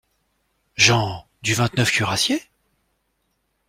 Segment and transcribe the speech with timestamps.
[0.77, 2.41] Jean.— Du vingt-neufe Cuirassiers?